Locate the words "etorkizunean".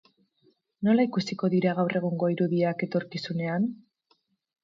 2.87-3.67